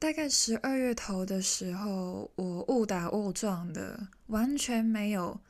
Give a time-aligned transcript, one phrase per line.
[0.00, 5.40] 大概十二月头的时候，我误打误撞的，完全没有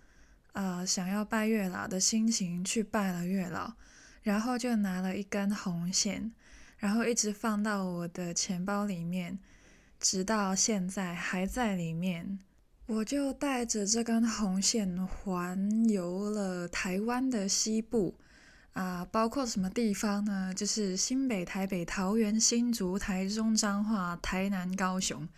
[0.52, 3.74] 呃想要拜月老的心情去拜了月老，
[4.22, 6.32] 然后就拿了一根红线，
[6.78, 9.38] 然后一直放到我的钱包里面，
[10.00, 12.38] 直到现在还在里面。
[12.86, 18.18] 我就带着这根红线环游了台湾的西部。
[18.78, 20.54] 啊，包括什么地方呢？
[20.54, 25.28] 就是新北、台北、桃园、新竹、台中、彰化、台南、高雄，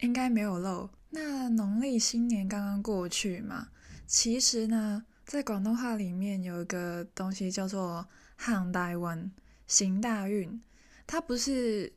[0.00, 0.90] 应该没有漏。
[1.08, 3.68] 那农历新年刚刚过去嘛，
[4.06, 8.06] 其实呢，在广东话里面有一个东西叫做
[8.36, 9.32] “行大运”，
[9.66, 10.60] 行大运，
[11.06, 11.94] 它不是。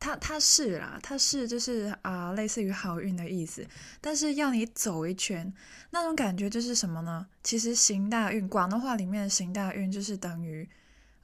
[0.00, 3.66] 它它是啦，它是就是啊、类似于好运的意思。
[4.00, 5.52] 但是要你走一圈，
[5.90, 7.26] 那种感觉就是什么呢？
[7.42, 10.66] 其实行大运，广东话里面的行大运就是等于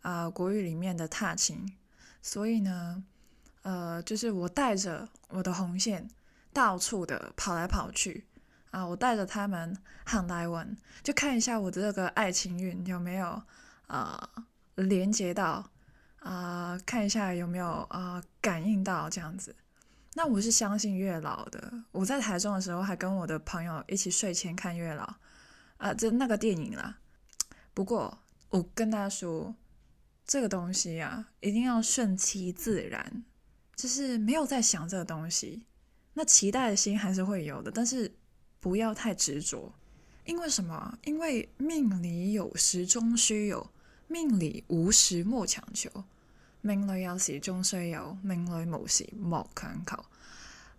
[0.03, 1.67] 啊、国语里面的踏青。
[2.21, 3.03] 所以呢，
[3.63, 6.07] 呃，就是我带着我的红线
[6.53, 8.27] 到处的跑来跑去
[8.73, 9.75] 啊、我带着他们
[10.05, 13.43] 行大运，就看一下我的这个爱情运有没有
[13.87, 14.29] 啊、
[14.75, 15.71] 连接到。
[16.27, 19.55] 啊、看一下有没有啊、感应到这样子。
[20.15, 21.73] 那我是相信月老的。
[21.93, 25.19] 我在台中的时候还跟我的朋友一起睡前看月老，啊、
[25.79, 26.99] 呃，就那个电影啦。
[27.73, 28.19] 不过
[28.49, 29.55] 我跟大家说，
[30.27, 33.23] 这个东西啊，一定要顺其自然，
[33.77, 35.65] 就是没有在想这个东西。
[36.15, 38.13] 那期待的心还是会有的，但是
[38.59, 39.73] 不要太执着。
[40.25, 40.99] 因为什么？
[41.05, 43.71] 因为命里有时终须有，
[44.09, 45.89] 命里无时莫强求。
[46.67, 50.05] 命里有时终须有，命里无时莫强求。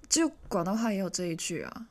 [0.10, 1.88] 就广东话也有这一句啊，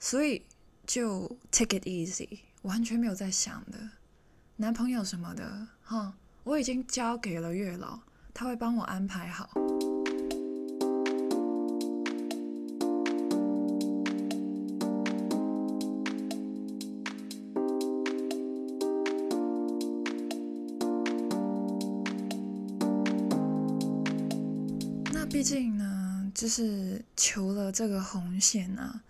[0.00, 0.44] 所以
[0.84, 3.78] 就 take it easy，完全没有在想的。
[4.56, 8.00] 男朋友什么的，哈，我已经交给了月老，
[8.34, 9.48] 他会帮我安排好。
[26.38, 29.02] 就是求了这个红线啊，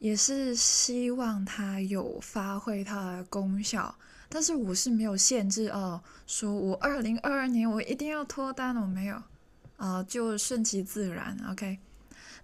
[0.00, 3.96] 也是希望它有发挥它的功效。
[4.28, 9.22] 但是我是没有限制哦，说我二零二二年我一定要脱单，我没有
[9.78, 11.34] 啊、就顺其自然。
[11.48, 11.78] OK，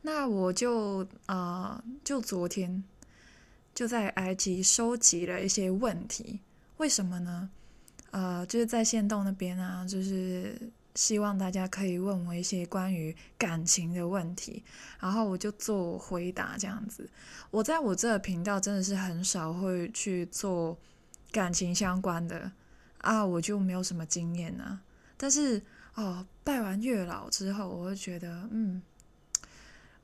[0.01, 2.83] 那我就啊、就昨天
[3.75, 6.41] 就在 IG 收集了一些问题，
[6.79, 7.51] 为什么呢？
[8.11, 10.73] 呃，就是在限动那边啊，就是。
[10.95, 14.63] 希望大家可以问我一些关于感情的问题，
[15.01, 17.11] 然后我就做回答这样子。
[17.51, 20.79] 我在我这个频道真的是很少会去做
[21.33, 22.53] 感情相关的
[22.99, 24.83] 啊，我就没有什么经验啊。
[25.17, 25.63] 但是
[25.95, 28.83] 哦，拜完月老之后，我会觉得嗯，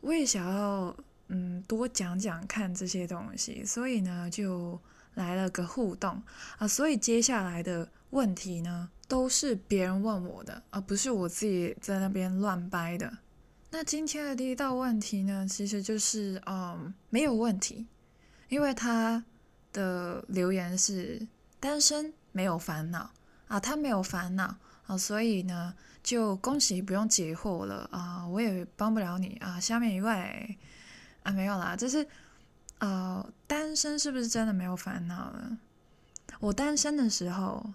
[0.00, 0.96] 我也想要
[1.28, 4.80] 嗯多讲讲看这些东西，所以呢就
[5.14, 6.20] 来了个互动
[6.58, 6.66] 啊。
[6.66, 13.18] 所以接下来的问题呢，都是别人问我的，而不是我自己在那边乱掰的。
[13.70, 17.88] 那今天的第一道问题呢，其实就是嗯，没有问题，
[18.48, 19.24] 因为他
[19.72, 21.26] 的留言是
[21.58, 23.10] 单身没有烦恼
[23.48, 24.54] 啊，他没有烦恼
[24.86, 29.58] 啊，所以呢就恭喜不用解惑了啊，我也帮不了你啊。
[29.58, 30.56] 下面一位
[31.24, 32.06] 啊，没有啦，就是
[32.78, 35.58] 呃，单身是不是真的没有烦恼了？
[36.38, 37.74] 我单身的时候。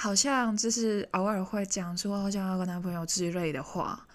[0.00, 4.06] 好像就是偶尔会讲出好像要个男朋友之类的话，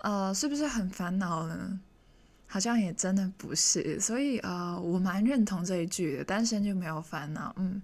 [0.00, 1.78] 呃，是不是很烦恼呢？
[2.46, 7.54] 好像也真的不是，所以呃，我蛮认同这一句的，单身就没有烦恼。
[7.58, 7.82] 嗯，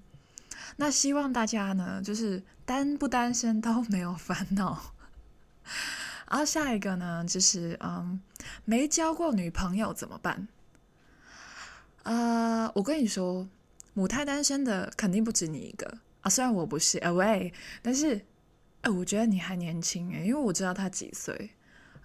[0.77, 4.95] 那希望大家呢，就是单不单身都没有烦恼。
[6.31, 8.19] 然 后下一个呢，就是嗯，
[8.65, 10.49] 没交过女朋友怎么办？
[12.05, 13.47] 呃，我跟你说，
[13.93, 15.99] 母胎单身的肯定不止你一个。
[16.29, 18.25] 虽然我不是 away，但是，
[18.83, 21.51] 哎，我觉得你还年轻诶，因为我知道他几岁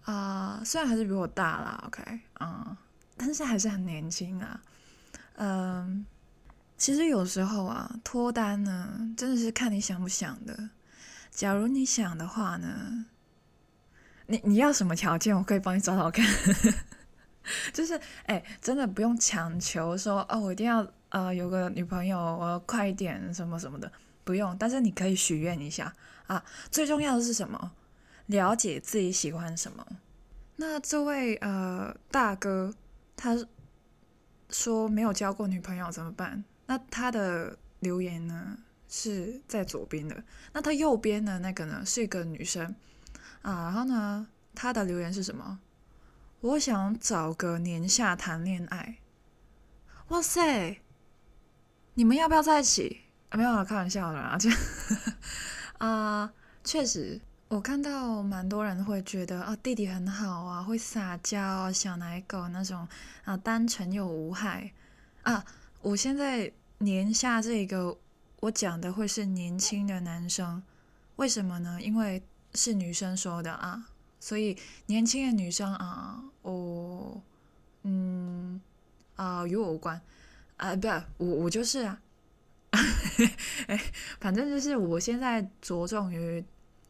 [0.03, 2.77] 啊，虽然还是比我大啦，OK，嗯，
[3.17, 4.61] 但是还是很年轻啊，
[5.35, 6.05] 嗯，
[6.77, 10.69] 其实有时候啊，脱单呢，真的是看你想不想的。
[11.29, 13.05] 假如你想的话呢，
[14.27, 16.25] 你你要什么条件，我可以帮你找找看。
[17.73, 23.91] 就是，哎，真的不用强求说，哦，我一定要呃有个女朋友，我要快一点什么什么的。
[24.23, 25.93] 不用，但是你可以许愿一下
[26.27, 26.43] 啊。
[26.69, 27.71] 最重要的是什么？
[28.27, 29.85] 了解自己喜欢什么。
[30.55, 32.73] 那这位呃大哥，
[33.15, 33.35] 他
[34.49, 36.43] 说没有交过女朋友怎么办？
[36.67, 38.57] 那他的留言呢
[38.87, 40.23] 是在左边的，
[40.53, 42.75] 那他右边的那个呢是一个女生
[43.41, 43.63] 啊。
[43.63, 45.59] 然后呢，他的留言是什么？
[46.41, 48.97] 我想找个年下谈恋爱。
[50.09, 50.81] 哇塞，
[51.95, 53.01] 你们要不要在一起？
[53.31, 54.35] 啊、没有啊，开玩笑的啦。
[54.37, 54.49] 就
[55.77, 56.29] 啊，
[56.65, 62.85] 确实，我看到蛮多人会觉得啊，弟弟很好啊，会撒娇，小奶狗那种
[63.23, 64.73] 啊，单纯又无害
[65.23, 65.45] 啊。
[65.81, 67.97] 我现在年下这个，
[68.41, 70.61] 我讲的会是年轻的男生，
[71.15, 71.81] 为什么呢？
[71.81, 72.21] 因为
[72.53, 73.87] 是女生说的啊，
[74.19, 74.57] 所以
[74.87, 77.23] 年轻的女生啊，我
[77.83, 78.59] 嗯
[79.15, 80.01] 啊与我无关
[80.57, 80.87] 啊，不，
[81.17, 81.97] 我我就是啊。
[83.67, 83.81] 哎，
[84.19, 86.43] 反正就是我现在着重于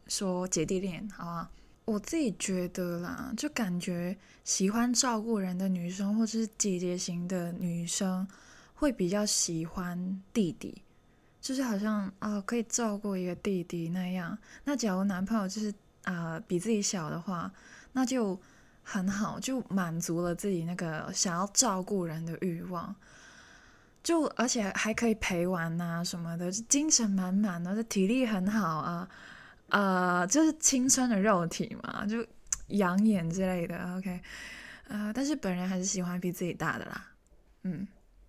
[0.06, 1.50] 说姐弟恋，好吧？
[1.84, 8.26] 我自己觉得啦，就感觉喜欢照顾人的女生，或者是姐姐型的女生，
[8.74, 10.80] 会比较喜欢弟弟，
[11.40, 14.38] 就是好像啊、可以照顾一个弟弟那样。
[14.62, 15.74] 那假如男朋友就是
[16.04, 17.52] 啊、比自己小的话，
[17.92, 18.40] 那就
[18.84, 22.94] 很好，就满足了自己那个想要照顾人的欲望。
[24.02, 29.08] 就而且还可以陪玩呐什么的，精神满满的，这体力很好啊，
[29.68, 32.26] 呃，就是青春的肉体嘛，就
[32.68, 33.96] 养眼之类的。
[33.96, 34.20] OK，
[34.88, 37.06] 呃，但是本人还是喜欢比自己大的啦，
[37.62, 37.86] 嗯，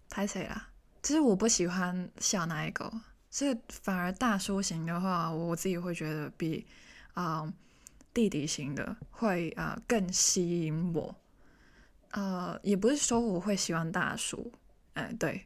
[0.09, 0.67] 拍谁啦？
[1.01, 2.91] 其实我不喜欢小奶狗，
[3.31, 6.65] 所以反而大叔型的话，我自己会觉得比
[7.15, 7.51] 啊、
[8.13, 11.15] 弟弟型的会啊、更吸引我。
[12.11, 14.51] 呃，也不是说我会喜欢大叔，
[14.93, 15.43] 哎、对。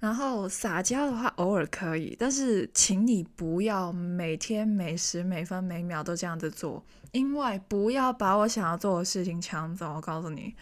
[0.00, 9.94] 然后撒娇的话偶尔可以，但是请你不要每天每时每分每秒都这样子做，因为不要把我想要做的事情抢走。
[9.94, 10.54] 我告诉你，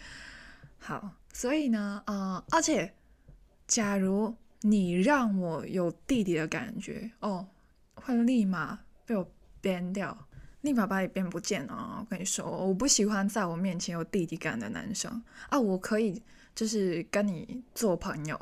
[0.79, 2.91] 好，所以呢，啊、而且
[3.67, 7.47] 假如你让我有弟弟的感觉哦，
[7.93, 9.29] 会立马被我
[9.61, 10.17] 编掉，
[10.61, 11.97] 立马把你编不见啊！
[11.99, 16.23] 我跟你说，我不喜欢在我面前有弟弟感的男生啊，我可以
[16.55, 18.39] 就是跟你做朋友。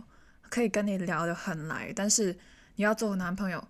[0.49, 2.37] 可以跟你聊得很来，但是
[2.75, 3.67] 你要做我男朋友，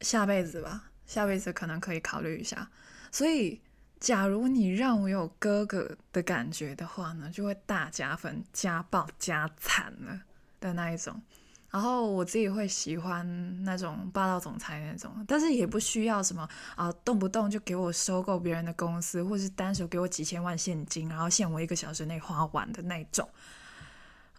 [0.00, 2.68] 下辈子吧，下辈子可能可以考虑一下。
[3.10, 3.60] 所以，
[3.98, 10.20] 假如你让我有哥哥的感觉的话呢，就会大加分，加爆加惨了
[10.60, 11.20] 的那一种。
[11.68, 23.28] 然后我自己会喜欢那种霸道总裁那种，但是也不需要什么啊，动不动就给我收购别人的公司，或是单手给我几千万现金，然后限我一个小时内花完的那种。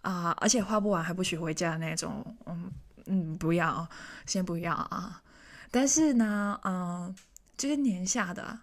[0.02, 2.70] 啊，而且花不完还不许回家的那种，嗯
[3.06, 3.88] 嗯，不要，
[4.26, 5.22] 先不要啊。
[5.70, 7.14] 但是呢，嗯、呃，
[7.56, 8.60] 就是年下的，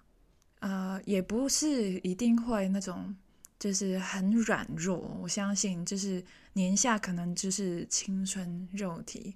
[0.60, 3.16] 呃，也不是一定会那种，
[3.60, 4.98] 就是很软弱。
[5.22, 6.24] 我相信，就是
[6.54, 9.36] 年下可能就是青春肉体，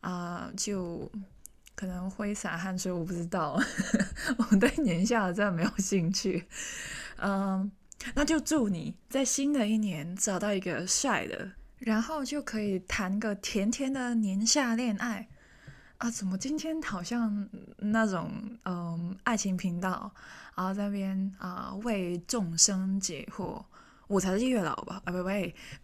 [0.00, 1.10] 啊、就
[1.74, 3.58] 可能挥洒汗水，我不知道，
[4.36, 6.46] 我对年下的真的没有兴趣，
[7.16, 7.70] 嗯、
[8.14, 15.28] 那就祝你在新的一年找到一个帅的，然后就可以谈个甜甜的年下恋爱
[15.98, 16.10] 啊！
[16.10, 17.48] 怎么今天好像
[17.78, 18.30] 那种
[18.64, 20.10] 嗯爱情频道，
[20.56, 23.62] 然后在那边啊为众生解惑？
[24.06, 25.00] 我才是月老吧？
[25.04, 25.28] 啊不不，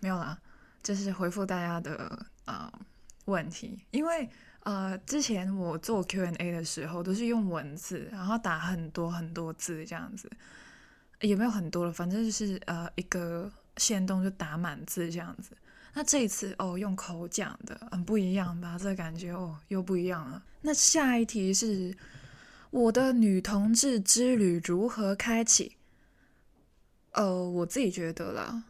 [0.00, 0.38] 没有啦，
[0.82, 2.72] 就是回复大家的啊
[3.26, 4.28] 问题，因为
[4.64, 10.30] 呃之前我做 Q&A 的时候都是用文字，然后打很多很多字这样子。
[11.20, 15.50] 也没有很多了，反正就是呃一个限动就打满字这样子。
[15.94, 18.78] 那这一次哦用口讲的，很不一样吧？
[18.78, 20.42] 这感觉哦又不一样了。
[20.61, 21.96] 那下一题是
[22.70, 25.76] 我的女同志之旅如何开启？
[27.12, 28.64] 呃，我自己觉得啦，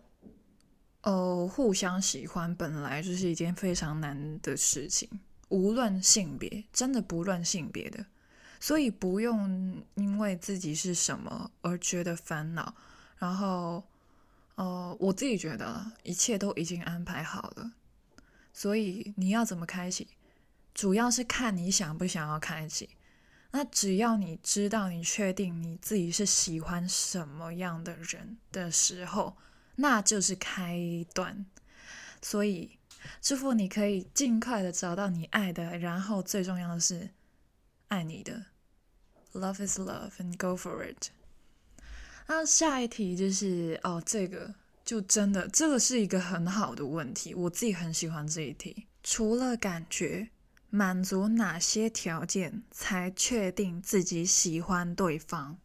[1.01, 5.09] 呃，互相喜欢本来就是一件非常难的事情，
[5.49, 8.07] 无论性别，真的不论性别的。
[8.59, 12.75] 所以不用因为自己是什么而觉得烦恼，
[13.19, 13.85] 然后，
[14.55, 17.73] 呃，我自己觉得一切都已经安排好了，
[18.53, 20.09] 所以你要怎么开启，
[20.73, 22.91] 主要是看你想不想要开启。
[23.53, 29.37] 那只要你知道你确定你自己是喜欢什么样的人的时候，
[29.77, 30.79] 那就是开
[31.15, 31.47] 端。
[32.21, 32.79] 所以
[33.23, 37.11] 祝福你可以尽快的找到你爱的，然后最重要的是。
[37.89, 38.47] 爱你的
[39.33, 41.11] ，Love is love and go for it。
[42.27, 48.87] 那下一题就是哦，这个就真的，这个是一个很好的问题，我自己很喜欢这一题。
[49.05, 50.31] 除了感觉，
[50.69, 55.59] 满足哪些条件才确定自己喜欢对方？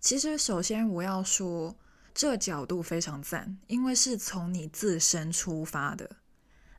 [0.00, 1.76] 其实，首先我要说，
[2.12, 6.16] 这角度非常赞，因为是从你自身出发的。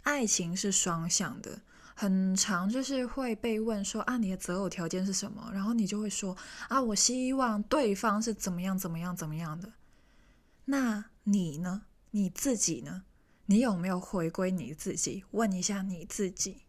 [0.04, 1.62] 爱情是双向的。
[1.94, 5.50] 很常就是会被问说啊，你的择偶条件是什么？
[5.54, 6.36] 然后你就会说
[6.70, 9.74] 啊，我希望对方是怎么样怎么样怎么样的。
[10.66, 11.84] 那你呢？
[12.12, 13.04] 你自己呢？
[13.46, 15.24] 你有没有回归你自己？
[15.32, 16.64] 问一下你自己。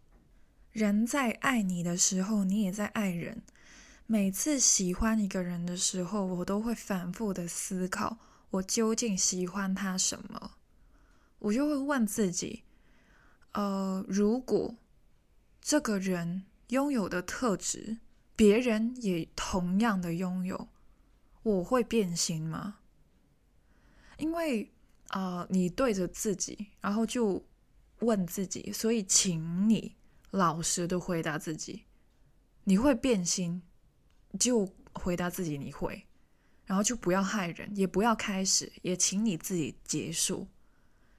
[0.72, 3.42] 人在爱你的时候，你也在爱人。
[4.06, 8.18] 每次喜欢一个人的时候，我都会反复的思考，
[8.50, 10.52] 我究竟喜欢他什么？
[11.38, 12.62] 我就会问自己，
[13.52, 14.74] 呃，如果
[15.62, 17.96] 这个人拥有的特质，
[18.36, 20.68] 别人也同样的拥有，
[21.42, 22.80] 我会变心吗？
[24.18, 24.70] 因为
[25.08, 27.42] 啊、你对着自己，然后就
[28.00, 29.96] 问自己，所以请你。
[30.30, 31.84] 老实的回答自己，
[32.64, 33.60] 你会变心，
[34.40, 36.06] 就回答自己你会，
[36.64, 40.48] 然后就不要害人，也不要开始，也请你自己结束，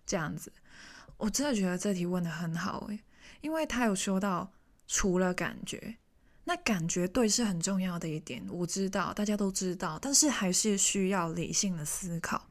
[0.03, 0.51] 这样子。
[1.17, 3.03] 我真的觉得这题问得很好诶，
[3.43, 4.51] 因为他有说到
[4.87, 5.97] 除了感觉，
[6.45, 12.47] 那感觉对是很重要的一点，我知道大家都知道，但是还是需要理性的思考。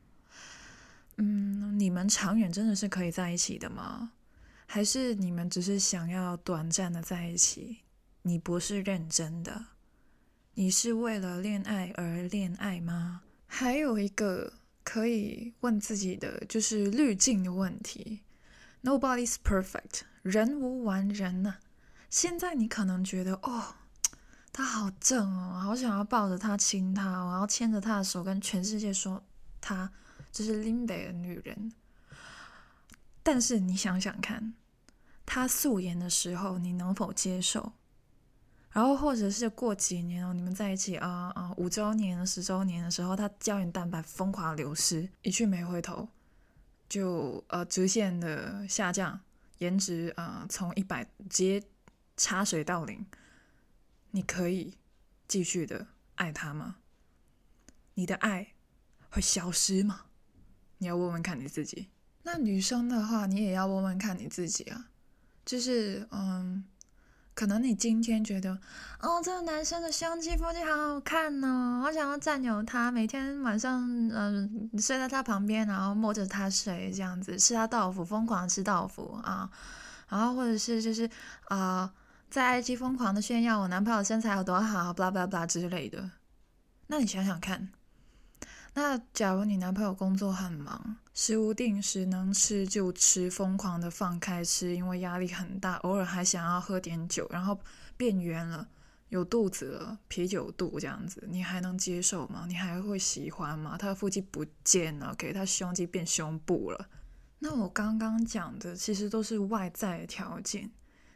[1.16, 4.12] 嗯，你们长远真的是可以在一起的吗？
[4.66, 7.78] 还是你们只是想要短暂的在一起？
[8.22, 9.66] 你不是认真的，
[10.54, 13.22] 你是为了恋爱而恋爱吗？
[13.46, 14.52] 还有一个
[14.84, 18.20] 可以问自己的就是滤镜的问题。
[18.82, 21.56] Nobody's perfect，人无完人呐、
[22.08, 23.74] 现在你可能觉得哦，
[24.52, 29.22] 他好正哦，好想要抱着他亲他，我要牵着他的手跟全世界说
[29.60, 29.90] 他
[30.30, 31.72] 就是林北的女人。
[33.22, 34.54] 但是你想想看。
[35.24, 37.72] 他素颜的时候，你能否接受？
[38.70, 46.08] 然后或者是过几年哦，你们在一起啊啊，五周年、十周年的时候，他胶原蛋白疯狂流失，一去没回头，
[46.86, 49.18] 就呃直线的下降，
[49.62, 51.62] 颜值啊从一百直接
[52.16, 53.06] 插水到零，
[54.10, 54.76] 你可以
[55.28, 56.78] 继续的爱他吗？
[57.94, 58.54] 你的爱
[59.10, 60.06] 会消失吗？
[60.78, 61.90] 你要问问看你自己。
[62.24, 64.90] 那女生的话，你也要问问看你自己啊。
[65.44, 66.64] 就是嗯，
[67.34, 68.58] 可能你今天觉得
[69.00, 79.50] 哦，这个男生的胸肌腹肌好好看哦，我想要占有他，每天晚上嗯睡在他旁边，然后摸着他睡，这样子吃他豆腐，疯狂吃豆腐啊，
[80.08, 81.08] 然后或者是就是
[81.48, 81.90] 啊、
[82.30, 86.10] 在 IG 疯狂的炫耀我男朋友身材有多好，巴拉巴拉巴拉之类的，
[86.88, 87.70] 那你想想看。
[88.74, 97.60] 那假如你男朋友工作很忙，食无定时，能吃就吃，疯狂的放开吃，因为压力很大，偶尔还想要喝点酒，然后
[97.98, 98.66] 变圆了，
[99.10, 102.46] 有肚子了，啤酒肚这样子，你还能接受吗？
[102.48, 103.76] 你还会喜欢吗？
[103.76, 106.88] 他的腹肌不见了，给他胸肌变胸部了。
[107.40, 110.70] 那我刚刚讲的其实都是外在的条件，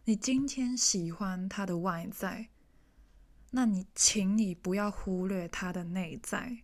[0.05, 2.49] 你今天喜欢他的外在，
[3.53, 6.59] 那你请你不要忽略他的内在。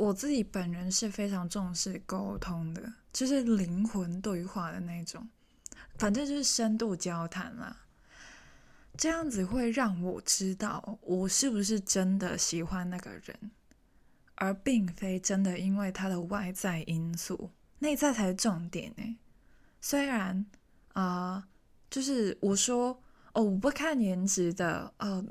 [0.00, 5.28] 我自己本人是非常重视沟通的，就是灵魂对话的那种，
[5.98, 7.84] 反正就是深度交谈啦。
[8.96, 13.50] 这样子会让我知道我是不是真的喜欢那个人，
[14.36, 19.18] 而并非真的因为他的外在因素，内在才是重点呢。
[19.82, 20.46] 虽然
[20.94, 21.46] 啊、
[21.90, 23.02] 就是我说
[23.34, 25.22] 哦，我不看颜值的，呃，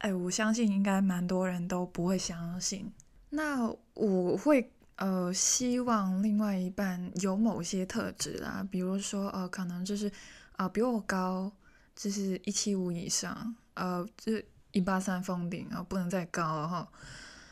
[0.00, 2.92] 哎，我相信应该蛮多人都不会相信。
[3.34, 10.12] 那我会呃希望另外一半有某些特质啦，比如说呃可能就是
[10.56, 11.50] 啊、比我高，
[11.96, 14.34] 就是一七五以上，呃就
[14.72, 16.86] 一八三封顶啊，不能再高了哈。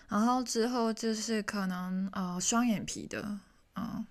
[0.08, 3.22] 然后之后就是可能呃双眼皮的，
[3.74, 4.06] 嗯、呃，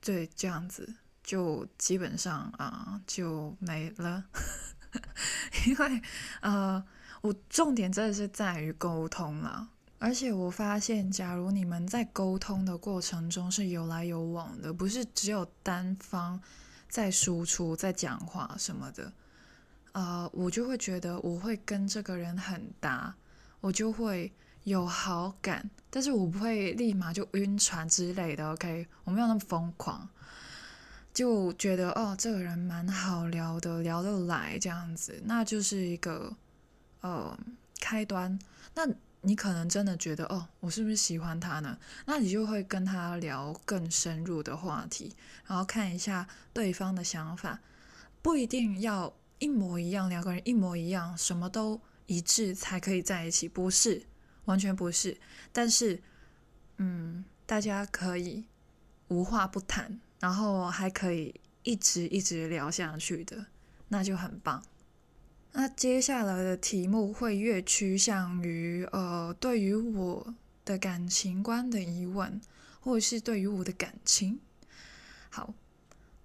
[0.00, 4.24] 对，这样子就基本上啊、就没了，
[5.66, 6.02] 因为
[6.40, 6.82] 呃
[7.20, 9.68] 我重点真的是在于沟通啦。
[10.02, 16.40] 而且我发现，假如你们在沟通的过程中是有来有往的，不是只有单方
[16.88, 19.12] 在输出、在讲话什么的，
[19.92, 23.14] 呃，我就会觉得我会跟这个人很搭，
[23.60, 24.32] 我就会
[24.64, 28.50] 有好感，但是我不会立马就晕船之类的。
[28.50, 30.08] OK，我没有那么疯狂，
[31.14, 36.34] 就觉得哦，这个人蛮好聊的，聊得来这样子，那就是一个
[37.02, 37.38] 呃
[37.80, 38.36] 开端。
[38.74, 38.84] 那
[39.24, 41.78] 你可能真的觉得哦，我是不是喜欢他呢？
[42.06, 45.14] 那你就会跟他聊更深入的话题，
[45.46, 47.60] 然后看一下对方的想法，
[48.20, 54.04] 不一定要一模一样，两个人一模一样，什么都一致才可以在一起，不是，
[54.46, 55.16] 完全不是。
[55.52, 56.02] 但是，
[56.78, 58.44] 嗯，大家可以
[59.06, 63.46] 无话不谈，然后还可以一直一直聊下去的，
[63.86, 64.62] 那就很棒。
[65.52, 72.40] 那接下来的题目会越趋向于呃，对于我的感情观的疑问，
[72.80, 74.40] 或者是对于我的感情。
[75.28, 75.52] 好，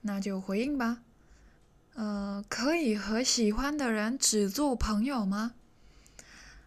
[0.01, 1.01] 那就回应吧。
[1.95, 5.53] 呃，可以和喜欢的人只做朋友吗？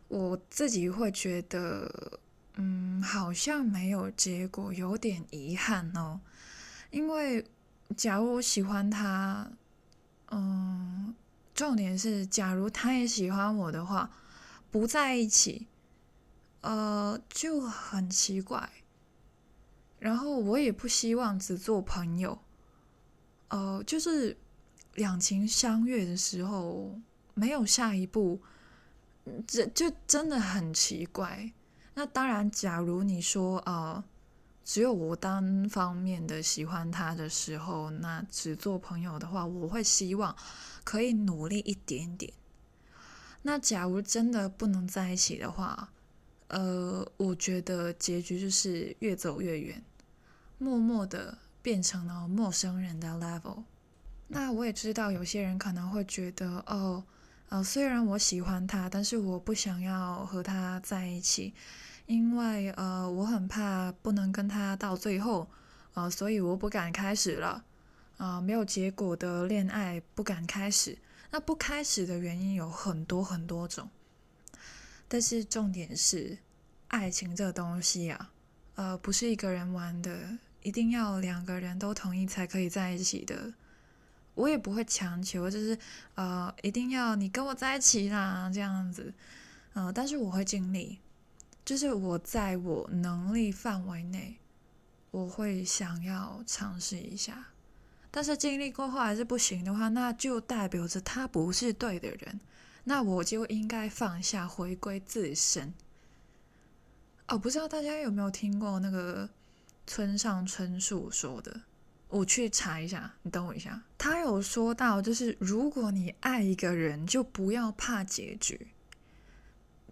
[0.09, 2.19] 我自己会觉得，
[2.57, 6.21] 嗯，好像没有结果，有点遗憾哦。
[6.90, 7.47] 因为
[7.97, 9.50] 假如我喜欢他，
[10.33, 11.14] 嗯，
[11.61, 14.11] 重点是，假如他也喜欢我的话，
[14.71, 15.69] 不在一起，
[16.62, 18.71] 呃，就很奇怪。
[19.99, 22.38] 然后我也不希望只做朋友，
[23.49, 24.38] 呃，就是。
[24.95, 26.99] 两情相悦的时候
[27.33, 28.40] 没有下一步，
[29.47, 31.52] 这就真的很奇怪。
[31.95, 34.02] 那当然，假如你说呃，
[34.64, 40.35] 只有我单方面的喜欢他的时候，那只做朋友的话，我会希望
[40.85, 42.33] 可以努力一点点。
[43.43, 45.93] 那假如真的不能在一起的话，
[46.49, 49.83] 呃，我觉得结局就是越走越远，
[50.59, 53.63] 默默的变成了陌生人的 level。
[54.29, 57.03] 那我也知道有些人可能会觉得，哦，
[57.49, 61.55] 呃，虽然我喜欢他，但是我不想要和他在一起，
[62.07, 65.49] 因为呃，我很怕不能跟他到最后，
[65.95, 67.65] 呃，所以我不敢开始了，
[68.21, 70.99] 啊，没有结果的恋爱不敢开始。
[71.31, 73.89] 那不开始的原因有很多很多种，
[75.09, 76.37] 但是重点是，
[76.89, 78.31] 爱情这东西啊，
[78.75, 83.55] 呃，不是一个人玩的，一定要两个人都同意才可以在一起的。
[84.35, 85.79] 我也不会强求，就是
[86.15, 89.15] 呃，一定要你跟我在一起啦，这样子，
[89.73, 90.99] 呃，但是我会尽力，
[91.65, 94.37] 就是我在我能力范围内，
[95.11, 97.47] 我会想要尝试一下。
[98.11, 102.40] 但是经历过后还是不行的话，那就代表着他不是对的人，
[102.85, 105.73] 那我就应该放下，回归自身。
[107.29, 109.31] 哦，不知道大家有没有听过那个
[109.87, 111.61] 村上春树说的？
[112.09, 113.81] 我去查一下，你等我一下。
[113.96, 118.66] 他有说到，就是如果你爱一个人，就不要怕结局，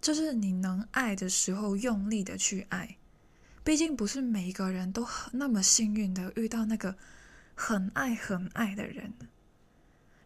[0.01, 2.97] 就是你能爱的时候，用力的去爱。
[3.63, 6.93] 毕竟不是每一个人都那么幸运的遇到那个
[7.61, 9.13] 很爱很爱的人。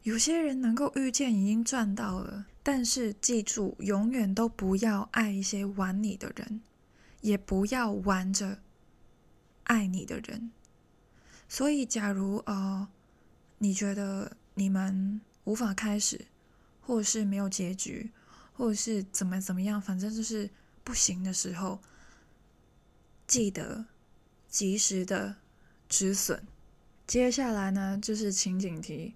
[0.04, 6.62] 有些人能够遇见已经赚到了，但是记住，永远都不要爱一些玩你的人，
[7.22, 8.60] 也不要玩着
[9.64, 10.52] 爱你的人。
[11.50, 12.88] 所以，假如呃，
[13.58, 16.28] 你觉得你们无法开始，
[16.82, 18.12] 或者是没有结局，
[18.54, 20.48] 或者是怎么怎么样，反正就是
[20.84, 21.82] 不行的时候，
[23.26, 23.86] 记得
[24.48, 25.38] 及时的
[25.90, 26.46] 止损。
[27.06, 29.16] 接下来呢，就是情景题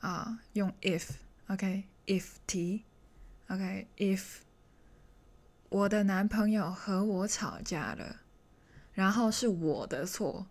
[0.00, 2.84] 啊，用 if，OK，if 题
[3.48, 4.22] ，OK，if
[5.68, 8.16] 我的男朋友和我吵架了，
[8.92, 10.46] 然后是我的错。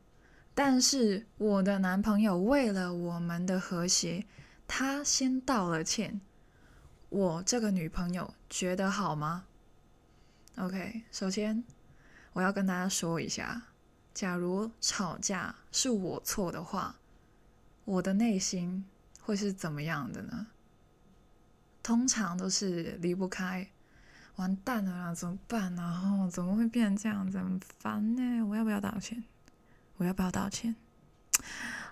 [0.55, 4.25] 但是我的男朋友为了我们的和谐，
[4.67, 6.19] 他先道了歉。
[7.09, 9.45] 我这个女朋友觉得好吗
[10.55, 11.63] ？OK，首先
[12.33, 13.66] 我要跟大家说一下，
[14.17, 16.95] 假如吵架是我错的话，
[17.85, 18.83] 我的内心
[19.21, 20.47] 会是怎么样的呢？
[21.83, 23.69] 通常都是离不开，
[24.37, 25.75] 完蛋了啦，怎么办？
[25.75, 27.37] 然后怎么会变成这样子？
[27.37, 29.23] 很烦呢，我要不要道歉？
[29.97, 30.75] 我要不要道歉？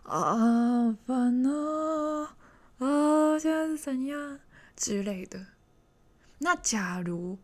[0.01, 2.35] 啊，好烦啊！
[2.79, 4.39] 啊，现在是怎样
[4.75, 5.45] 之类的？
[6.39, 7.37] 那假如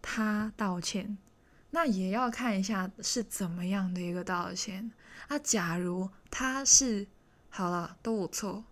[0.00, 1.18] 他道歉，
[1.74, 4.92] 那也要看一下是怎么样的一个道歉。
[5.28, 7.06] 那假如他是
[7.48, 8.64] 好了，都我错，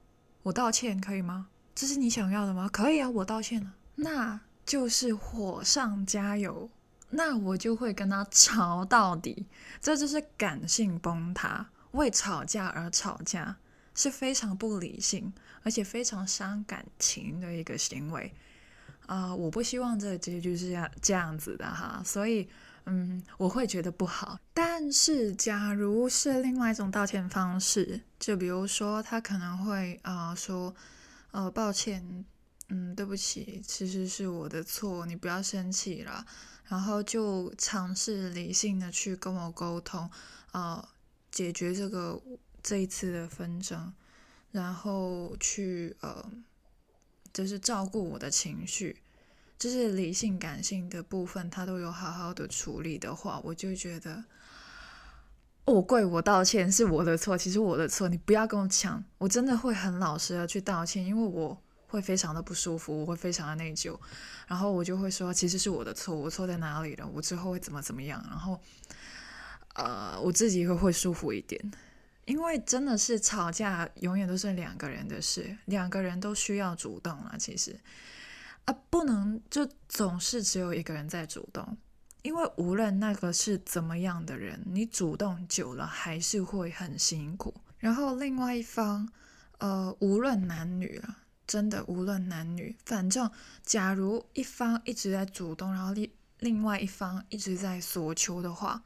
[0.42, 1.48] 我道歉可以吗？
[1.74, 2.68] 这是你想要的吗？
[2.72, 3.74] 可以啊，我道歉了。
[3.94, 6.70] 那就是火上加油。
[7.12, 9.46] 那我就会跟他吵到底，
[9.80, 13.56] 这就是感性崩塌，为吵架而吵架，
[13.96, 15.32] 是非常不理性，
[15.64, 18.32] 而且非常伤感情的一个行为。
[19.06, 22.48] 啊、我不希望这个结局是这样这样子的哈，所以
[22.86, 24.38] 嗯，我会觉得不好。
[24.54, 30.74] 但是，假如是另外一种道歉方式，就比如说他可能会啊、说，
[31.30, 32.24] 呃，抱歉，
[32.68, 36.26] 嗯，对不起，其实是我的错，你不要生气了。
[36.66, 40.08] 然后就尝试理性的去跟我沟通，
[40.52, 40.88] 呃，
[41.30, 42.20] 解决这个
[42.62, 43.92] 这一次的纷争，
[44.52, 46.30] 然后去呃，
[47.32, 48.96] 就是照顾我的情绪，
[49.60, 54.24] 就是理性感性的部分，他都有好好的处理的话，我就觉得，
[55.66, 63.94] 我跪我道歉，是我的错，其实我的错，你不要跟我抢，我真的会很老实的去道歉，因为我会非常的不舒服，我会非常的内疚，
[64.46, 67.06] 然后我就会说，其实是我的错，我错在哪里了？
[67.06, 68.24] 我之后会怎么怎么样？
[68.30, 68.58] 然后，
[69.74, 71.60] 呃，我自己会会舒服一点，
[72.24, 77.78] 因为真的是吵架永远都是两个人的事，两个人都需要主动啊，其实
[78.70, 81.76] 啊，不能就总是只有一个人在主动，
[82.22, 87.52] 因为无论那个是怎么样的人，你主动久了还是会很辛苦。
[87.78, 89.08] 然后另外一方，
[89.58, 93.28] 呃，无论男女啊，真的无论男女，反正
[93.64, 98.84] 假如一方一直在主动，然后另另外一方一直在索求的话，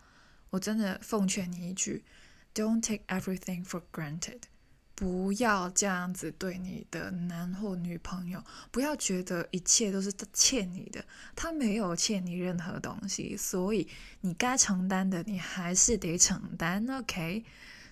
[0.49, 2.05] 我真的奉劝你一句
[2.55, 4.41] ：Don't take everything for granted，
[4.95, 11.05] 不要这样子对你的男或女朋友，不要觉得一切都是他欠你的，
[11.35, 13.89] 他没有欠你任何东西，所以
[14.21, 17.45] 你该承担的你还是得承担，OK？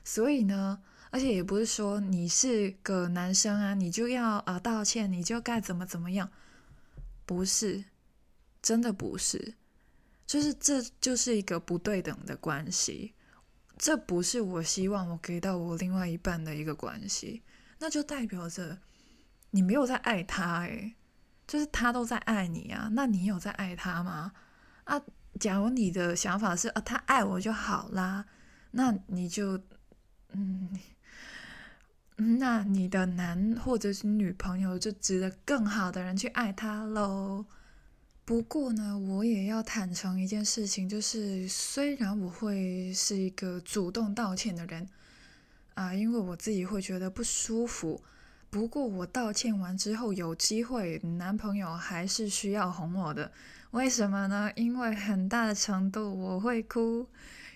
[0.05, 0.81] 所以呢。
[1.15, 6.31] 而且也不是说你是个男生啊，你就要呃道歉，你就该怎么怎么样，
[7.27, 7.85] 不是，
[8.63, 9.53] 真的不是，
[10.27, 13.13] 就是这就是一个不对等的关系，
[13.83, 17.43] 这不是我希望我给到我另外一半的一个关系，
[17.81, 18.79] 那就代表着
[19.51, 20.95] 你没有在爱他诶，
[21.49, 24.31] 就是他都在爱你啊，那你有在爱他吗？
[24.85, 25.03] 啊，
[25.41, 28.25] 假如你的想法是啊他爱我就好啦，
[28.71, 29.61] 那你就
[30.31, 30.79] 嗯。
[32.39, 37.45] 那你的男或者是女朋友就值得更好的人去爱他喽。
[38.25, 44.89] 不过呢，我也要坦诚一件事情，就是虽然我会是一个主动道歉的人
[45.75, 48.01] 啊，因为我自己会觉得不舒服。
[48.49, 53.33] 不过我道歉完之后，有机会男朋友还是需要哄我的。
[53.73, 54.51] 为什么呢？
[54.55, 57.09] 因为很大的程度我会哭。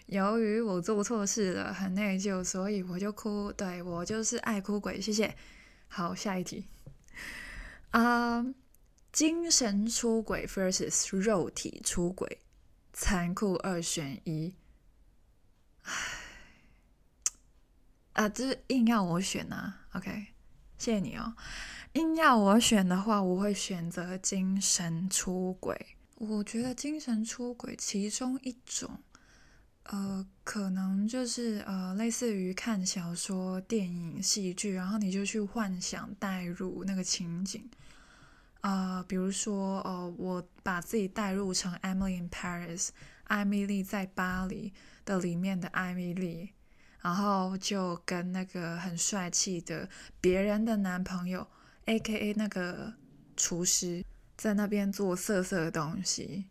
[0.07, 3.53] 由于我做错事了，很内疚，所以我就哭。
[3.53, 5.01] 对，我就是爱哭鬼。
[5.01, 5.37] 谢谢。
[5.89, 6.65] 好，下一题。
[7.91, 8.45] 啊、
[9.17, 12.43] 精神出轨 versus 肉体出轨，
[12.93, 14.53] 残酷二选一。
[15.85, 15.93] 唉，
[18.13, 19.87] 啊，这是硬要我选啊。
[19.95, 20.27] OK，
[20.77, 21.35] 谢谢你哦。
[21.95, 25.97] 硬要我选的话，我会选择精神出轨。
[26.17, 29.01] 我觉得精神出轨其中一种。
[29.85, 37.67] 呃，可能就是呃，类似于看小说、电影、戏剧，然后你就去幻想、带入那个情景。
[38.69, 42.89] 啊、比如说，呃，我把自己带入成 Emily in Paris，
[43.25, 44.73] 艾米莉在巴黎
[45.05, 46.51] 的里面的艾米莉，
[47.01, 49.89] 然后就跟那个很帅气的
[50.21, 51.47] 别人的男朋友
[51.85, 52.93] ，A.K.A 那个
[53.37, 54.05] 厨师，
[54.37, 56.47] 在那边做色色的东西。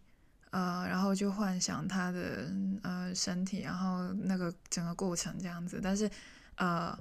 [0.52, 2.50] 呃，然后就幻想他的
[2.84, 5.82] 呃身体，然后那个整个过程这样子。
[5.84, 6.10] 但是，
[6.56, 6.98] 呃，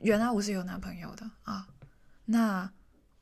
[0.00, 1.66] 原来我是有男朋友的啊，
[2.26, 2.70] 那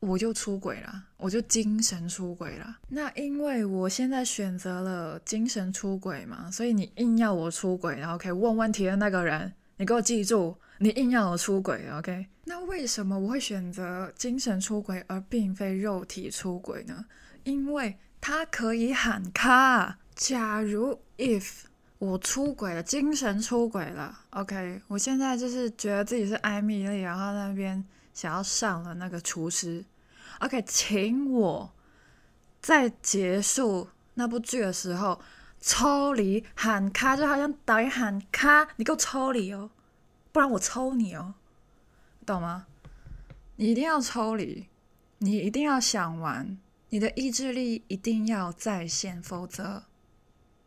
[0.04, 2.78] 我就出轨了，我就精神出轨了。
[2.88, 12.26] 那因为我现在选择了精神出轨嘛，所以你硬要我出轨，然后可以问问题的那个人，你给我记住，你硬要我出轨，OK？
[12.44, 17.06] 那为什么我会选择精神出轨而并非肉体出轨呢？
[17.44, 19.98] 因为他可以喊卡。
[20.14, 21.62] 假如 if
[21.98, 29.84] 我出轨了，精神出轨了，OK，我现在就是觉得自己是艾米丽，然后那边想要上了那个厨师
[30.40, 31.72] ，OK，请我
[32.60, 35.20] 在结束那部剧的时候
[35.60, 39.70] 抽离喊卡，就好像导演喊卡，你给我抽离哦，
[40.32, 41.34] 不然我抽你哦，
[42.26, 42.66] 懂吗？
[43.56, 44.68] 你一定要抽离，
[45.18, 46.58] 你一定要想完。
[46.90, 49.82] 你的意志力一定要在线，否则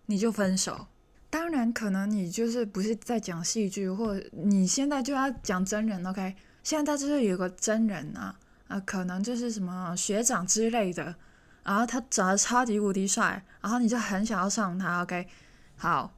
[0.08, 0.88] 你就分手。
[1.30, 6.36] 当然，可能你就是不是在讲戏剧，或你现在就要讲真人，OK？
[6.64, 11.16] 现在就是有个真人啊，啊，可能就是什么学长之类的，
[11.64, 15.28] 然后他长得超级无敌帅，然后你就很想要上他，OK？
[15.76, 16.14] 好，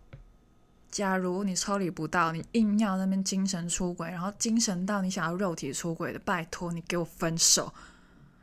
[0.90, 7.74] 假如你抽离不到，你硬要那边精神出轨，然后精神到你想要肉体出轨的，拜托你给我分手。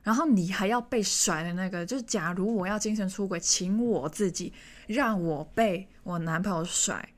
[0.02, 4.52] 然后你还要被甩的那个，就是假如我要精神出轨，请我自己
[4.86, 7.08] 让我被我男朋友甩，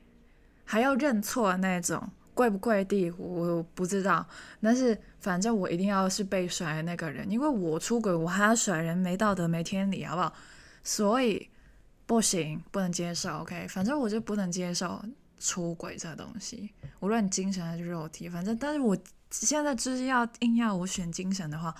[0.65, 4.25] 还要认错的那种，跪不跪地我不知道，
[4.61, 10.33] 但是反正我一定要是被甩的那个人，因为我出轨，我还要甩人，没道德没天理，好不好？
[10.81, 11.49] 所以
[12.05, 13.39] 不行，不能接受。
[13.39, 15.03] OK，反正我就不能接受
[15.37, 16.69] 出轨这东西，
[17.01, 18.97] 无论精神还是肉体，反正但是我
[19.31, 21.75] 现在就是要硬要我选精神的话。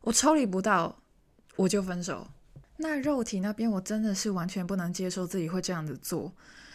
[0.00, 0.96] 我抽离不到，
[1.56, 2.26] 我就分手。
[2.78, 6.32] 那肉体那边，我真的是完全不能接受自己会这样子做，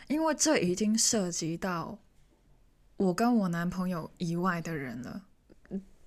[0.08, 1.98] 因为这已经涉及到
[3.04, 5.24] 我跟我男朋友以外的人了。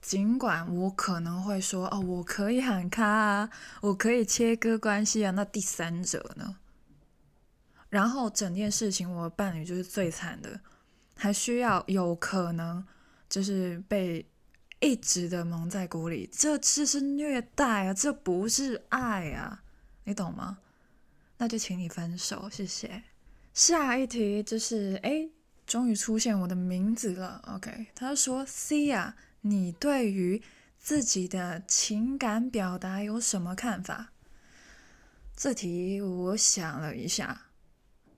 [0.00, 6.56] 尽管我可能会说哦，我可以喊卡啊，我可以切割关系啊，那第三者呢？
[7.88, 10.60] 然后整件事情，我的伴侣就是最惨的，
[11.16, 12.84] 还需要有可能
[13.28, 14.24] 就是被
[14.78, 19.64] 一直的蒙在鼓里，这这是虐待啊，这不是爱啊，
[20.04, 20.58] 你懂吗？
[21.38, 23.02] 那就请你分手，谢谢。
[23.52, 25.28] 下一题就是，哎，
[25.66, 27.88] 终于出现我的名字了，OK？
[27.94, 30.42] 他说：“C 呀。”你对于
[30.76, 34.10] 自己的情感表达有什么看法？
[35.36, 37.42] 这题我想了一下，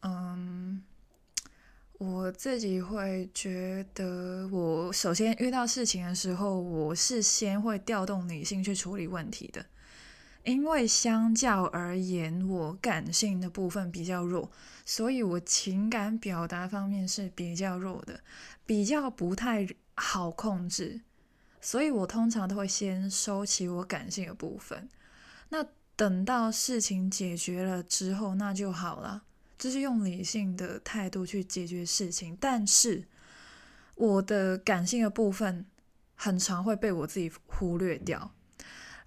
[0.01, 0.83] 嗯，
[1.99, 9.67] 我自己会觉得，我首先遇到事情的时候，我是先会调动理性去处理问题的，
[10.45, 14.51] 因为相较而言，我感性的部分比较弱，
[14.85, 18.21] 所以我情感表达方面是比较弱的，
[18.65, 21.01] 比较不太好控制。
[21.61, 24.89] 所以我通常都会先收起我感性的部分，
[25.49, 29.25] 那等到事情解决了之后，那就好了，
[29.59, 32.39] 就是用理性的态度去解决事情。
[32.41, 33.05] 但是
[33.97, 35.67] 我的感性的部分
[36.15, 38.31] 很常会被我自己忽略掉，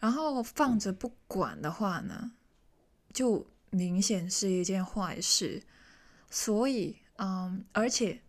[0.02, 2.34] 然后放着不管的话呢，
[3.14, 5.64] 就明显是一件坏事。
[6.30, 8.22] 所以，嗯，而且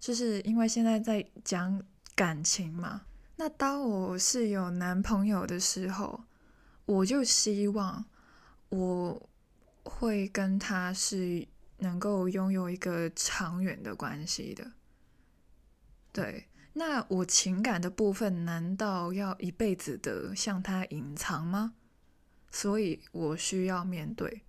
[0.00, 1.80] 就是因为现在在讲
[2.16, 3.02] 感情嘛。
[3.36, 6.24] 那当我是有男朋友的时候，
[6.86, 8.04] 我就希望
[8.70, 9.28] 我
[9.84, 11.46] 会跟他是
[11.78, 14.72] 能够拥有一个长远的关系的。
[16.10, 21.74] 对，那我情感的部分难道要一辈子的向他隐藏吗？
[22.52, 24.44] 所以我需要面对。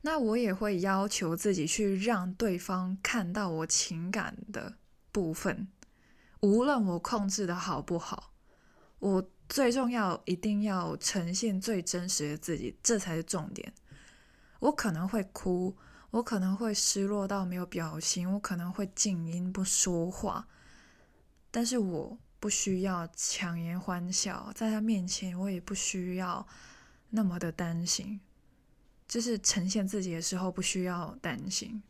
[0.00, 4.76] 那我也会要求自己去让对方看到我情感的
[5.12, 5.68] 部分。
[6.40, 8.32] 无论我控制的好不好，
[8.98, 13.74] 我最重要一定要呈现最真实的自己，这才是重点。
[14.60, 15.76] 我可能会哭，
[16.10, 20.48] 我可能会失落到没有表情，我可能会静音不说话，
[21.50, 26.46] 但是我不需要强颜欢笑，在他面前我也不需要
[27.10, 28.20] 那么的担心，
[29.08, 31.82] 就是呈现自己的时候不需要担心，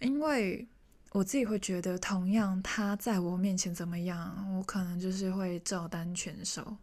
[0.00, 0.68] 因为。
[1.12, 6.76] 我自己会觉得，同样他在我面前怎么样，我可能就是会照单全收。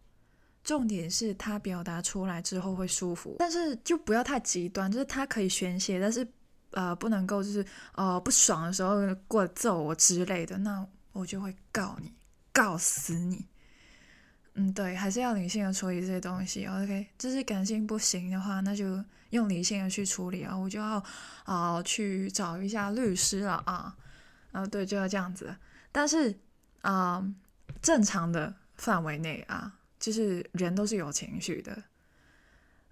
[0.64, 6.26] 重点是他表达出来之后会舒服，但是就不要太极端，就是他可以宣泄，但是
[6.72, 8.96] 呃不能够就是呃不爽的时候
[9.28, 10.84] 过来揍我之类的，那
[11.16, 12.12] 我就会告你，
[12.52, 13.46] 告死你。
[14.54, 16.66] 嗯，对，还是要理性的处理这些东西。
[16.66, 20.56] OK，就是感性不行的话，那就用理性的去处理啊。
[20.56, 21.02] 我就要
[21.44, 23.96] 啊、去找一下律师了啊。
[24.52, 25.54] 啊，对，就要这样子。
[25.92, 26.34] 但是，
[26.80, 27.22] 啊、
[27.82, 31.82] 正常的范围内啊，就是人都是有情绪的，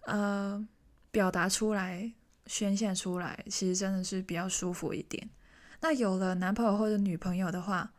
[0.03, 0.69] 呃，
[1.11, 2.13] 表达出来、
[2.47, 5.31] 宣泄出来，其实真的是比较舒服一点。
[5.81, 7.94] 那有了男朋友或者女朋友的话，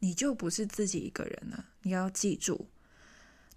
[0.00, 1.64] 你就不是自己一个人了。
[1.82, 2.66] 你要记住，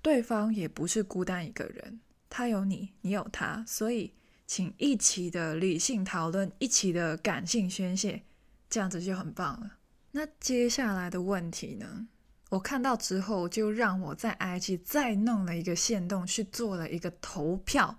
[0.01, 4.13] 对方也不是孤单一个人，他有你，你有他，所以
[4.45, 8.23] 请一起的理性讨论，一起的感性宣泄。
[8.69, 9.77] 这样子就很棒了。
[10.11, 12.07] 那接下来的问题呢？
[12.49, 17.97] 我看到之后，就让我在 IG 再弄了一个线动，去做了一个投票。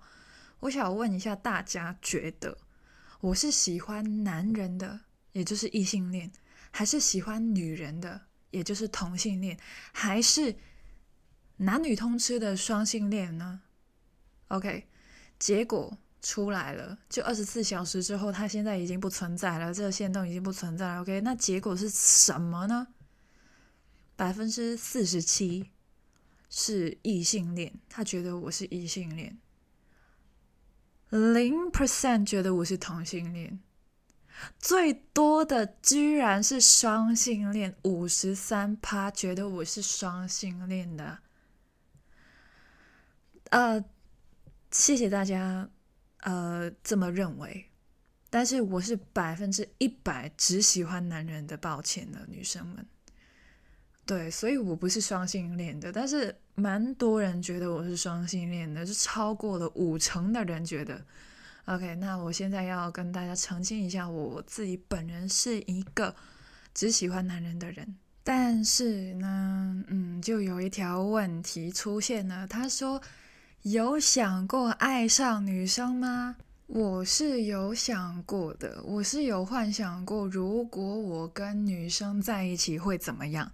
[0.61, 2.57] 我想问一下大家，觉得
[3.19, 5.01] 我是喜欢男人的，
[5.33, 6.31] 也就是异性恋，
[6.71, 8.21] 还是喜欢女人的，
[8.55, 9.59] 也就是同性恋，
[9.93, 10.55] 还是
[11.57, 13.61] 男女通吃的双性恋呢
[14.47, 14.87] ？OK，
[15.37, 15.97] 结果。
[16.21, 21.01] 出来了，就二十四小时之后，它现在已经不存在了，这个线动已经不存在了。
[21.01, 22.87] OK，那结果是什么呢？
[24.15, 25.69] 百分之四十七
[26.49, 29.37] 是异性恋，他觉得我是异性恋，
[31.11, 33.59] 零 percent 觉得我是同性恋，
[34.59, 41.19] 最多的居然是双性恋，五十三趴觉得我是双性恋的。
[43.51, 43.83] 呃，
[44.71, 45.69] 谢谢大家。
[46.21, 47.69] 呃，这么认为，
[48.31, 52.83] 但是我是百分之一百只喜欢男人的，抱歉了，女生们。
[54.07, 61.05] 对，所以我不是双性恋的，但是蛮多人觉得我是双性恋的，是超过了五成的人觉得。
[61.65, 66.15] OK，那我现在要跟大家澄清一下，我自己本人是一个
[66.73, 73.01] 只喜欢男人的人，但是呢，嗯，就有一条问题出现了，他说。
[73.65, 76.35] 有想过爱上女生吗？
[76.67, 83.51] 我是有想过的，我是有幻想过，如果我跟女生在一起会怎么样？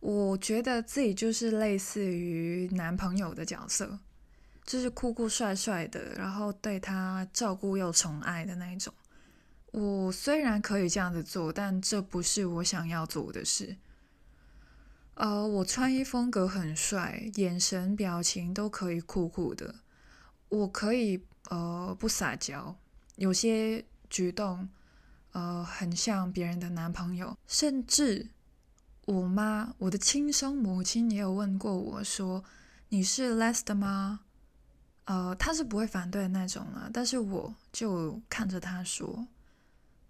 [0.00, 3.98] 我觉得自己就是类似于男朋友的角色，
[4.64, 8.92] 就是酷酷帅帅的，然后对他照顾又宠爱的那一种。
[9.72, 13.76] 我虽然可以这样子做，但这不是我想要做的事。
[15.14, 19.74] 呃，我穿衣风格很帅，眼神表情都可以酷酷的。
[20.48, 22.76] 我可以呃不撒娇，
[23.16, 24.68] 有些举动
[25.32, 28.28] 呃很像别人的男朋友，甚至
[29.04, 32.42] 我妈，我的亲生母亲也有问过我说
[32.90, 34.20] ：“你是 Les 的吗？”
[35.04, 39.26] 呃，他是不会反对那种了，但是我就看着他说：“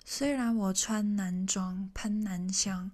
[0.04, 2.90] 虽然我穿男装喷男香。”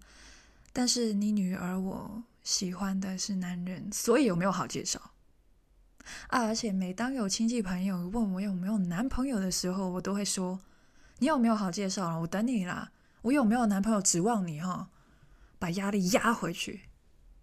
[0.73, 5.01] 但是你女儿我喜欢的是男人，所以有没有好介绍
[6.29, 6.45] 啊？
[6.47, 10.61] 而且每当有亲戚朋友问我有没有男朋友的时候，我都会说
[11.19, 12.21] ：“你有没有好介绍了？
[12.21, 12.93] 我等你啦。
[13.23, 14.89] 我有没有男朋友指望你哈，
[15.59, 16.83] 把压力压回去。”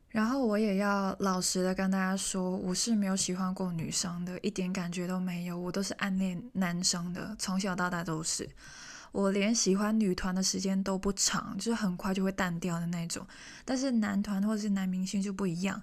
[0.10, 8.50] 然后我也要老实的跟大家说，我是没有喜欢过女生的，一点感觉都没有，我都是暗恋男生的，从小到大都是。
[9.12, 13.26] 我连喜欢女团的时间都不长，就是很快就会淡掉的那种。
[13.66, 15.82] 但是男团或者是男明星就不一样，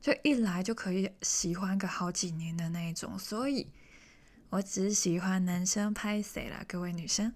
[0.00, 3.18] 就一来就可以喜欢个好几年的那种。
[3.18, 3.68] 所以
[4.50, 7.32] 我只喜欢男生拍谁啦，各位女生。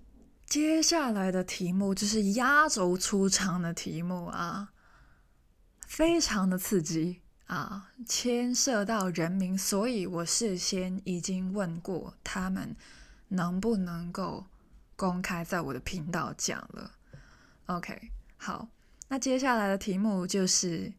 [0.47, 4.71] 接下来的题目就是压轴出场的题目啊，
[5.89, 12.77] 非常的刺激啊，牵涉到人民，所以我事先已经问过他们
[13.29, 14.47] 能不能够。
[15.01, 16.91] 公开在我的频道讲了
[17.67, 18.67] ，OK，好，
[19.07, 20.93] 那接下来的题目就是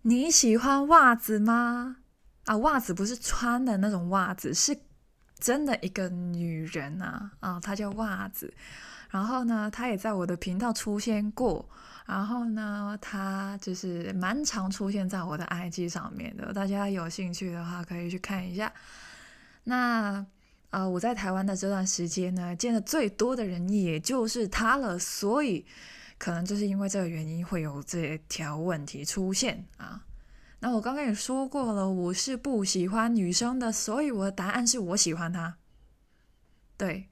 [0.00, 1.98] 你喜欢袜子吗？
[2.46, 4.74] 啊，袜子不是穿的那种袜子，是
[5.38, 8.54] 真的一个女人啊，啊，她叫袜子，
[9.14, 11.64] 然后呢，他也在我的频道出现过，
[12.04, 18.72] 然后呢，他就是蛮常出现在我的 IG 上面的，大家有兴趣的话可以去看一下，
[19.62, 20.26] 那。
[20.70, 25.64] 呃，我在台湾的这段时间呢，见的最多的人也就是他了，所以
[26.18, 30.02] 可能就是因为这个原因会有这条问题出现啊。
[30.58, 35.58] 那我刚刚也说过了，我是不喜欢女生的，所以我的答案是我喜欢她。
[36.76, 37.08] 对，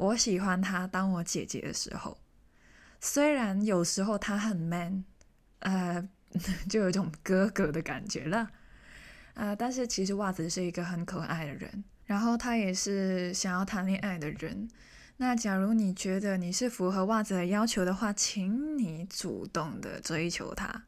[0.00, 2.16] 我喜欢她当我姐姐的时候，
[3.00, 5.04] 虽然有时候她很 man，
[5.58, 6.08] 呃，
[6.70, 8.48] 就有一种哥哥的感觉了，
[9.34, 11.84] 呃，但是其实袜子是一个很可爱的人。
[12.06, 14.68] 然后他也是想要谈恋爱的人。
[15.18, 20.86] 那假如你觉得你是符合袜子的要求的话，请你主动的追求他。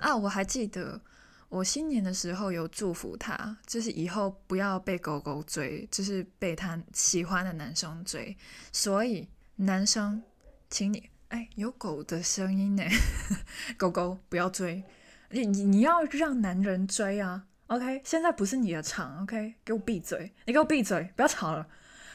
[0.00, 1.00] 啊，我还记得
[1.48, 8.36] 我新年的时候有祝福他，就是以后不要被狗狗追，就是被他喜欢的男生追。
[8.70, 10.22] 所以男生，
[10.68, 12.84] 请你，哎，有狗的声音呢，
[13.78, 14.84] 狗狗不要追，
[15.30, 17.46] 你你你要让男人追啊。
[17.68, 19.22] OK，现在不是你的场。
[19.22, 20.32] OK，给我闭嘴！
[20.46, 21.66] 你给我闭嘴，不要吵了。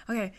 [0.08, 0.34] OK，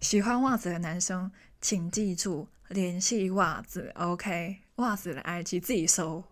[0.00, 1.30] 喜欢袜子的男生，
[1.60, 3.90] 请记住联系袜子。
[3.94, 6.24] OK，袜子的 IG 自己搜，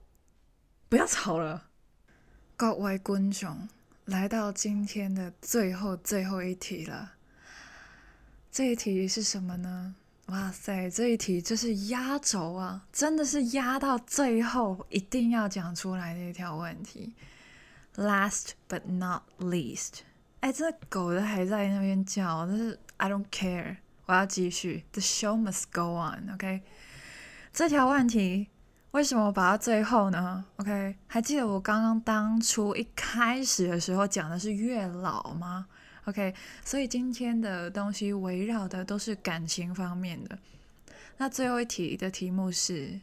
[0.89, 1.69] 不要吵了。
[2.63, 3.69] 各位观众，
[4.05, 7.15] 来到今天的最后最后一题了。
[8.53, 9.97] 这一题是什么呢？
[10.27, 17.17] 哇塞，这一题就是压轴啊，真的是压到最后一定要讲出来的一条问题。
[17.97, 20.03] Last but not least，
[20.39, 26.63] 哎，这狗的还在那边叫，但是 I don't care，我要继续，The show must go on，OK？
[27.53, 28.47] 这条问题
[28.93, 30.95] 为什么把它最后呢？OK？
[31.07, 35.67] 还记得我刚刚当初一开始的时候讲的是月老吗
[36.05, 36.35] ？OK？
[36.65, 40.39] 所以今天的东西围绕的都是感情方面的。
[41.17, 43.01] 那最后一题的题目是。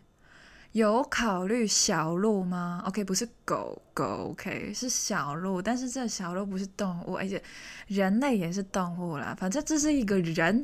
[0.74, 5.60] 有考虑小鹿吗？OK，不是狗狗，OK，是小鹿。
[5.60, 7.42] 但是这小鹿不是动物，而且
[7.88, 9.36] 人类也是动物啦。
[9.36, 10.64] 反正这是一个人，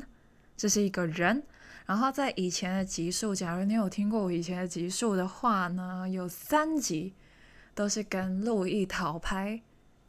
[0.56, 1.42] 这是一个人。
[1.86, 7.14] 然后在以前的集数，假如你有听过我以前的集数的话呢，有三集
[7.74, 9.62] 都是跟路易讨拍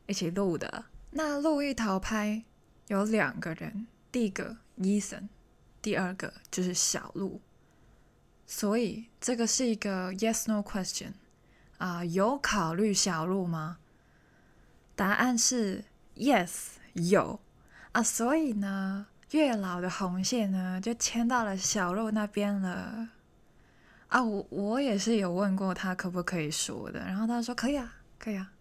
[0.08, 0.86] 一起录的。
[1.12, 2.44] 那路易讨拍
[2.88, 5.28] 有两个人，第一个 Ethan，
[5.82, 7.40] 第二个就是小鹿。
[8.48, 11.12] 所以这个是一个 yes no question
[11.78, 13.78] 啊，有考虑小鹿吗？
[14.96, 15.84] 答案是
[16.16, 17.40] yes 有
[17.92, 23.10] 啊，所以呢，月老的红线呢就牵到了小鹿那边了
[24.08, 24.24] 啊。
[24.24, 28.52] 我我也是有问过他可不可以说的，然后他说可以啊，可以啊。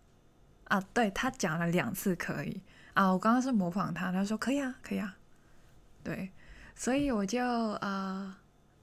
[0.65, 2.61] 啊，对，他讲了两次可以
[2.95, 5.17] 啊，我刚刚是模仿他，他说可以啊，可以啊。
[6.03, 6.31] 对，
[6.75, 8.39] 所以我就啊，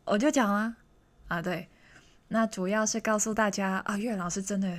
[0.06, 0.76] 我就讲了。
[1.28, 1.68] 啊，对，
[2.30, 4.78] 那主要是告诉大家啊，月老是真的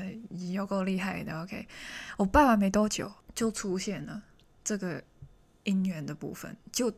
[0.50, 1.42] 有够厉害的。
[1.42, 1.66] OK，
[2.16, 4.22] 我拜完没多久就出现了
[4.62, 5.02] 这个
[5.64, 6.92] 姻缘的部分，就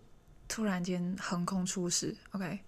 [0.49, 2.15] 突然间横空出世。
[2.33, 2.61] OK，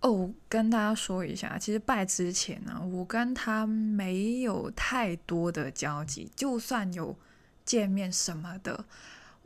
[0.00, 7.16] 哦，跟大家说一下，其实拜之前呢，我跟他没有太多的交集，就算有
[7.64, 8.84] 见面什么的。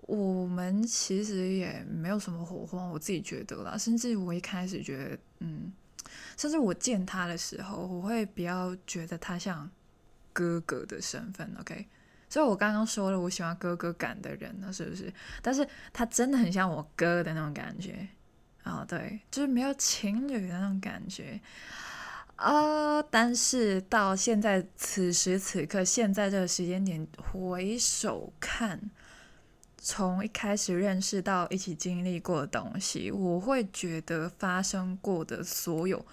[0.02, 3.76] 我们其实也没有什么火花，我自己觉得啦。
[3.76, 5.72] 甚至我一开始觉得，嗯，
[6.36, 9.68] 甚至我见他的时候，我会比较觉得他像
[10.32, 11.88] 哥哥的身份，OK？
[12.28, 15.12] 所以我刚刚说了，我喜欢哥哥感的人呢，是不是？
[15.42, 18.08] 但是他真的很像我哥的那种感觉
[18.62, 21.40] 啊，对，就是没有情侣的那种感觉
[22.36, 23.02] 啊。
[23.02, 28.90] 但是到现在此时此刻，现在这个时间点回首看。
[29.78, 36.04] 从一开始认识到一起经历过的东西，我会觉得发生过的所有，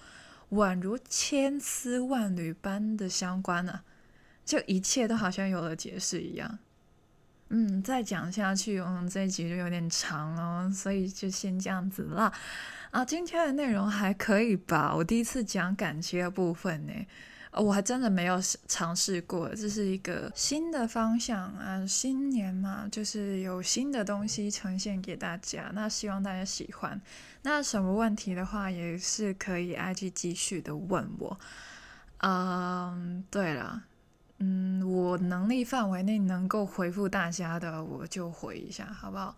[0.50, 3.82] 宛如千丝万缕般的相关啊，
[4.44, 6.58] 就一切都好像有了解释一样。
[7.48, 12.32] 嗯，再讲下去，嗯，这一集就有点长哦，所以就先这样子啦。
[12.90, 14.94] 啊，今天的内容还可以吧？
[14.94, 16.92] 我第一次讲感情的部分呢。
[17.56, 21.86] 我还真的没有尝试过，这是一个新的方向啊！
[21.86, 27.00] 新年嘛，就是有新的东西呈现给大家，那希望大家喜欢。
[27.42, 31.38] 那什么问题的话，也是可以 IG 继续的问我。
[32.18, 33.84] 嗯，对了，
[34.38, 39.36] 嗯，我能力范围内能够回复大家的，我就回一下，好不好？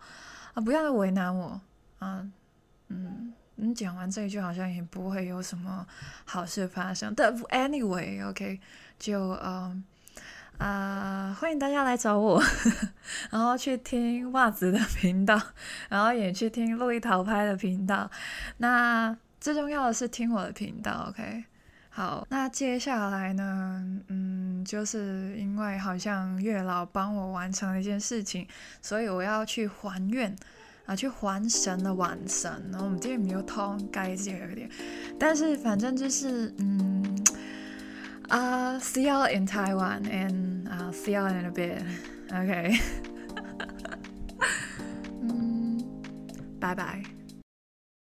[0.53, 1.61] 啊，不要再为难我
[1.99, 2.27] 啊，
[2.89, 3.33] 嗯。
[3.59, 5.83] 你讲完这一句好像也不会有什么
[6.25, 8.59] 好事发生，但 anyway，OK，
[8.99, 9.83] 就嗯
[10.59, 12.39] 啊、欢迎大家来找我，
[13.31, 15.41] 然后去听袜子的频道，
[15.89, 18.11] 然后也去听路易桃拍的频道。
[18.57, 21.45] 那最重要的是听我的频道，OK。
[21.97, 28.47] 好，那接下来呢，嗯，就是因为好像月老帮我完成了一件事情，
[28.83, 30.35] 所以我要去还愿。
[30.85, 34.69] 啊，去还神的晚神，然后我们今天没有通，该这有点，
[35.19, 37.03] 但是反正就是，嗯，
[38.29, 42.81] 啊、，see you in Taiwan and 啊、see you in a bit，OK， okay.
[45.23, 45.83] 嗯，
[46.59, 47.16] 拜拜。